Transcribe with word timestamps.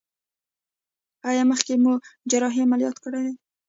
ایا 1.29 1.43
مخکې 1.51 1.73
مو 1.83 1.93
جراحي 2.29 2.61
عملیات 2.65 2.97
کړی 3.03 3.21
دی؟ 3.25 3.33